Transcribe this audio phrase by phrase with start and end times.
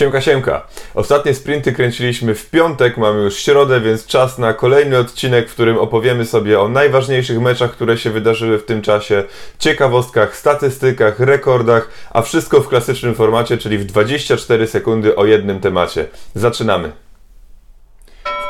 [0.00, 0.66] Siemka, siemka.
[0.94, 5.78] Ostatnie sprinty kręciliśmy w piątek, mamy już środę, więc czas na kolejny odcinek, w którym
[5.78, 9.24] opowiemy sobie o najważniejszych meczach, które się wydarzyły w tym czasie,
[9.58, 16.06] ciekawostkach, statystykach, rekordach, a wszystko w klasycznym formacie, czyli w 24 sekundy o jednym temacie.
[16.34, 17.09] Zaczynamy.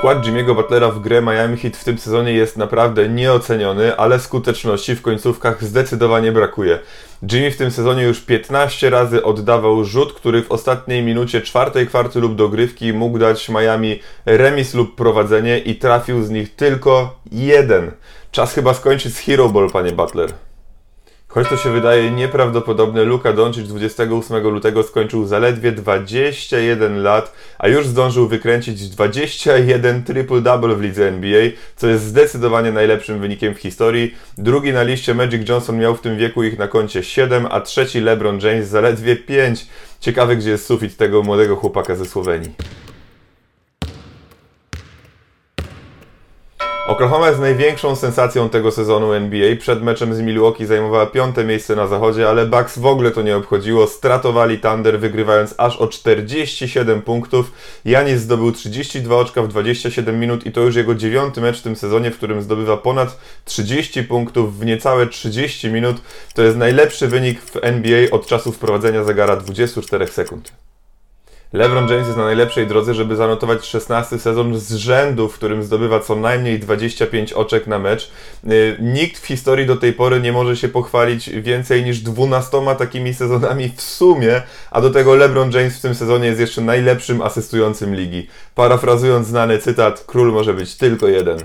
[0.00, 4.96] Wkład Jimmy'ego Butlera w grę Miami Heat w tym sezonie jest naprawdę nieoceniony, ale skuteczności
[4.96, 6.78] w końcówkach zdecydowanie brakuje.
[7.32, 12.20] Jimmy w tym sezonie już 15 razy oddawał rzut, który w ostatniej minucie czwartej kwarty
[12.20, 17.92] lub dogrywki mógł dać Miami remis lub prowadzenie i trafił z nich tylko jeden.
[18.30, 20.30] Czas chyba skończyć z Hero Ball, panie Butler.
[21.30, 27.86] Choć to się wydaje nieprawdopodobne, Luka Doncic 28 lutego skończył zaledwie 21 lat, a już
[27.86, 31.42] zdążył wykręcić 21 triple-double w lidze NBA,
[31.76, 34.14] co jest zdecydowanie najlepszym wynikiem w historii.
[34.38, 38.00] Drugi na liście Magic Johnson miał w tym wieku ich na koncie 7, a trzeci
[38.00, 39.66] LeBron James zaledwie 5.
[40.00, 42.50] Ciekawe, gdzie jest sufit tego młodego chłopaka ze Słowenii.
[46.86, 49.56] Oklahoma jest największą sensacją tego sezonu NBA.
[49.56, 53.36] Przed meczem z Milwaukee zajmowała piąte miejsce na zachodzie, ale Bucks w ogóle to nie
[53.36, 53.86] obchodziło.
[53.86, 57.52] Stratowali Thunder, wygrywając aż o 47 punktów.
[57.84, 61.76] Janis zdobył 32 oczka w 27 minut i to już jego dziewiąty mecz w tym
[61.76, 65.96] sezonie, w którym zdobywa ponad 30 punktów w niecałe 30 minut.
[66.34, 70.52] To jest najlepszy wynik w NBA od czasu wprowadzenia zegara 24 sekund.
[71.52, 76.00] LeBron James jest na najlepszej drodze, żeby zanotować 16 sezon z rzędu, w którym zdobywa
[76.00, 78.10] co najmniej 25 oczek na mecz.
[78.50, 83.14] Y, nikt w historii do tej pory nie może się pochwalić więcej niż 12 takimi
[83.14, 87.94] sezonami w sumie, a do tego LeBron James w tym sezonie jest jeszcze najlepszym asystującym
[87.94, 88.26] ligi.
[88.54, 91.38] Parafrazując znany cytat, król może być tylko jeden.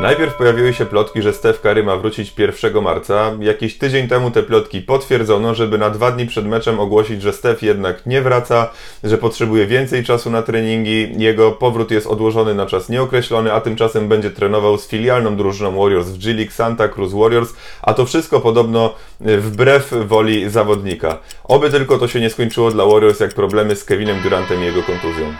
[0.00, 3.32] Najpierw pojawiły się plotki, że Steph Curry ma wrócić 1 marca.
[3.40, 7.62] Jakiś tydzień temu te plotki potwierdzono, żeby na dwa dni przed meczem ogłosić, że Steph
[7.62, 8.70] jednak nie wraca,
[9.04, 11.08] że potrzebuje więcej czasu na treningi.
[11.16, 16.08] Jego powrót jest odłożony na czas nieokreślony, a tymczasem będzie trenował z filialną drużyną Warriors
[16.08, 21.18] w G League Santa Cruz Warriors, a to wszystko podobno wbrew woli zawodnika.
[21.44, 24.82] Oby tylko to się nie skończyło dla Warriors jak problemy z Kevinem Durantem i jego
[24.82, 25.32] kontuzją.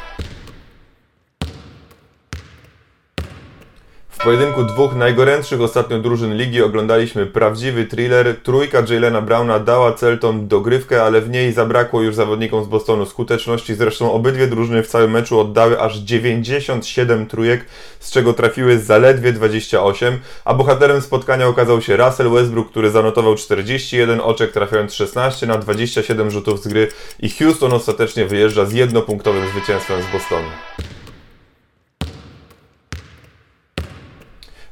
[4.22, 8.36] W pojedynku dwóch najgorętszych ostatnio drużyn ligi oglądaliśmy prawdziwy thriller.
[8.42, 13.74] Trójka Jalena Browna dała Celton dogrywkę, ale w niej zabrakło już zawodnikom z Bostonu skuteczności.
[13.74, 17.64] Zresztą obydwie drużyny w całym meczu oddały aż 97 trójek,
[18.00, 24.20] z czego trafiły zaledwie 28, a bohaterem spotkania okazał się Russell Westbrook, który zanotował 41
[24.20, 26.88] oczek, trafiając 16 na 27 rzutów z gry
[27.20, 30.48] i Houston ostatecznie wyjeżdża z jednopunktowym zwycięstwem z Bostonu.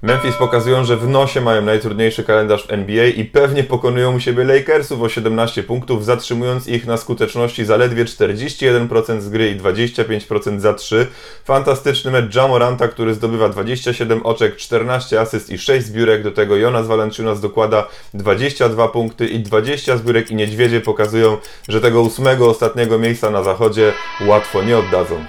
[0.02, 4.44] Memphis pokazują, że w nosie mają najtrudniejszy kalendarz w NBA i pewnie pokonują u siebie
[4.44, 10.74] Lakersów o 17 punktów, zatrzymując ich na skuteczności zaledwie 41% z gry i 25% za
[10.74, 11.06] 3.
[11.44, 16.22] Fantastyczny mecz Jamoranta, który zdobywa 27 oczek, 14 asyst i 6 zbiórek.
[16.22, 21.36] Do tego Jonas Valanciunas dokłada 22 punkty i 20 zbiórek i niedźwiedzie pokazują,
[21.68, 23.92] że tego ósmego ostatniego miejsca na zachodzie
[24.26, 25.24] łatwo nie oddadzą.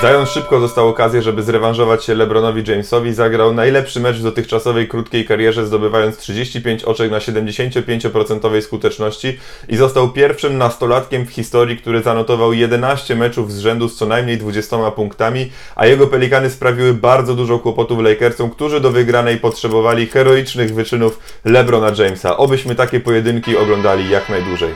[0.00, 3.14] Zion szybko dostał okazję, żeby zrewanżować się LeBronowi Jamesowi.
[3.14, 9.38] Zagrał najlepszy mecz w dotychczasowej krótkiej karierze, zdobywając 35 oczek na 75% skuteczności
[9.68, 14.38] i został pierwszym nastolatkiem w historii, który zanotował 11 meczów z rzędu z co najmniej
[14.38, 20.74] 20 punktami, a jego pelikany sprawiły bardzo dużo kłopotów Lakersom, którzy do wygranej potrzebowali heroicznych
[20.74, 22.36] wyczynów LeBrona Jamesa.
[22.36, 24.74] Obyśmy takie pojedynki oglądali jak najdłużej.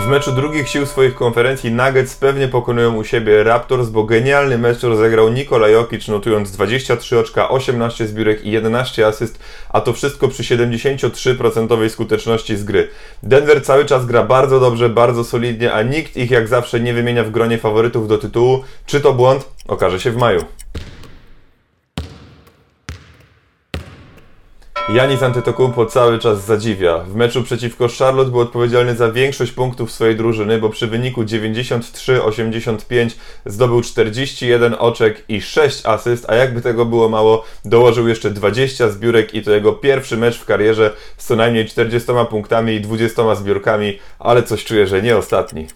[0.00, 4.82] W meczu drugich sił swoich konferencji Nuggets pewnie pokonują u siebie Raptors, bo genialny mecz
[4.82, 9.38] rozegrał Nikola Jokic, notując 23 oczka, 18 zbiórek i 11 asyst,
[9.68, 12.88] a to wszystko przy 73% skuteczności z gry.
[13.22, 17.24] Denver cały czas gra bardzo dobrze, bardzo solidnie, a nikt ich jak zawsze nie wymienia
[17.24, 18.64] w gronie faworytów do tytułu.
[18.86, 19.48] Czy to błąd?
[19.68, 20.40] Okaże się w maju.
[24.94, 26.98] Janis Antetokounmpo cały czas zadziwia.
[26.98, 33.10] W meczu przeciwko Charlotte był odpowiedzialny za większość punktów swojej drużyny, bo przy wyniku 93-85
[33.46, 39.34] zdobył 41 oczek i 6 asyst, a jakby tego było mało, dołożył jeszcze 20 zbiórek
[39.34, 43.98] i to jego pierwszy mecz w karierze z co najmniej 40 punktami i 20 zbiórkami,
[44.18, 45.66] ale coś czuję, że nie ostatni.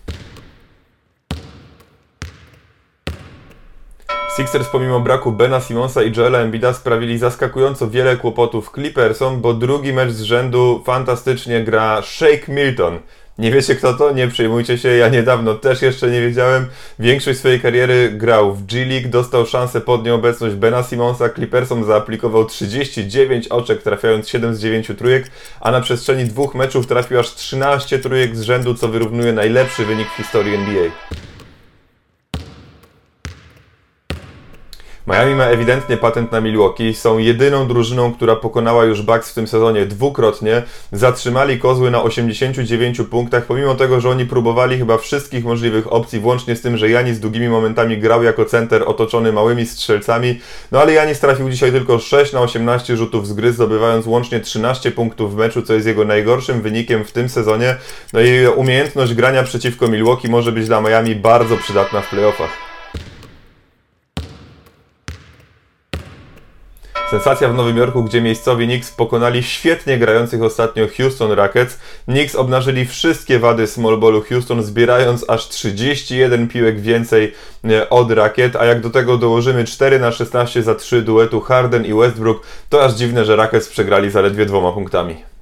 [4.36, 9.92] Sixers pomimo braku Bena Simonsa i Joela Embida sprawili zaskakująco wiele kłopotów Clippersom, bo drugi
[9.92, 12.98] mecz z rzędu fantastycznie gra Shake Milton.
[13.38, 14.12] Nie wiecie kto to?
[14.12, 16.66] Nie przejmujcie się, ja niedawno też jeszcze nie wiedziałem.
[16.98, 22.44] Większość swojej kariery grał w G League, dostał szansę pod nieobecność Bena Simonsa, Clippersom zaaplikował
[22.44, 27.98] 39 oczek, trafiając 7 z 9 trójek, a na przestrzeni dwóch meczów trafił aż 13
[27.98, 30.90] trójek z rzędu, co wyrównuje najlepszy wynik w historii NBA.
[35.06, 36.94] Miami ma ewidentnie patent na Milwaukee.
[36.94, 40.62] Są jedyną drużyną, która pokonała już Bucks w tym sezonie dwukrotnie.
[40.92, 46.56] Zatrzymali kozły na 89 punktach, pomimo tego, że oni próbowali chyba wszystkich możliwych opcji, włącznie
[46.56, 50.40] z tym, że Janis długimi momentami grał jako center otoczony małymi strzelcami.
[50.72, 54.90] No ale Janis trafił dzisiaj tylko 6 na 18 rzutów z gry, zdobywając łącznie 13
[54.90, 57.76] punktów w meczu, co jest jego najgorszym wynikiem w tym sezonie.
[58.12, 62.73] No i umiejętność grania przeciwko Milwaukee może być dla Miami bardzo przydatna w playoffach.
[67.10, 71.78] Sensacja w Nowym Jorku, gdzie miejscowi Knicks pokonali świetnie grających ostatnio Houston Rockets.
[72.04, 77.34] Knicks obnażyli wszystkie wady small ballu Houston, zbierając aż 31 piłek więcej
[77.64, 81.84] e, od Rakiet, a jak do tego dołożymy 4 na 16 za 3 duetu Harden
[81.84, 85.33] i Westbrook, to aż dziwne, że Rockets przegrali zaledwie dwoma punktami.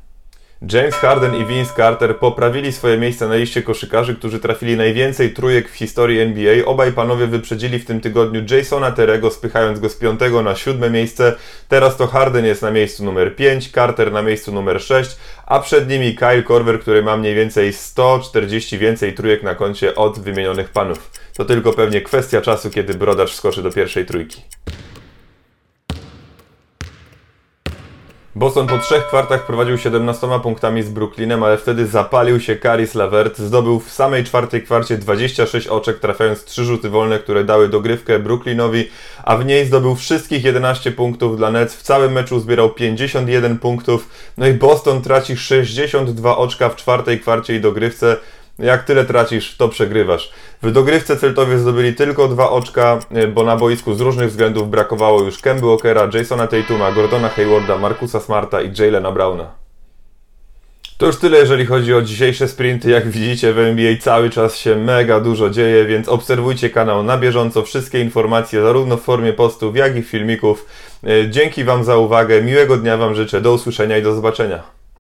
[0.71, 5.69] James Harden i Vince Carter poprawili swoje miejsca na liście koszykarzy, którzy trafili najwięcej trójek
[5.69, 6.65] w historii NBA.
[6.65, 11.35] Obaj panowie wyprzedzili w tym tygodniu Jasona Terego, spychając go z piątego na siódme miejsce.
[11.69, 15.17] Teraz to Harden jest na miejscu numer 5, Carter na miejscu numer 6,
[15.47, 20.19] a przed nimi Kyle Korver, który ma mniej więcej 140 więcej trójek na koncie od
[20.19, 21.11] wymienionych panów.
[21.37, 24.43] To tylko pewnie kwestia czasu, kiedy brodacz skoczy do pierwszej trójki.
[28.35, 33.39] Boston po trzech kwartach prowadził 17 punktami z Brooklynem, ale wtedy zapalił się Caris Lavert.
[33.39, 38.89] Zdobył w samej czwartej kwarcie 26 oczek, trafiając trzy rzuty wolne, które dały dogrywkę Brooklynowi,
[39.25, 41.75] a w niej zdobył wszystkich 11 punktów dla Nets.
[41.75, 44.09] W całym meczu zbierał 51 punktów.
[44.39, 48.17] No i Boston traci 62 oczka w czwartej kwarcie i dogrywce.
[48.63, 50.33] Jak tyle tracisz, to przegrywasz.
[50.63, 55.23] W dogrywce Celtowie zdobyli tylko dwa oczka, e, bo na boisku z różnych względów brakowało
[55.23, 59.63] już Kemby Walkera, Jasona Tatuma, Gordona Haywarda, Markusa Smarta i Jalena Browna.
[60.99, 62.91] To już tyle, jeżeli chodzi o dzisiejsze sprinty.
[62.91, 67.63] Jak widzicie, w NBA cały czas się mega dużo dzieje, więc obserwujcie kanał na bieżąco.
[67.63, 70.67] Wszystkie informacje, zarówno w formie postów, jak i filmików.
[71.05, 72.43] E, dzięki Wam za uwagę.
[72.43, 73.41] Miłego dnia Wam życzę.
[73.41, 74.82] Do usłyszenia i do zobaczenia.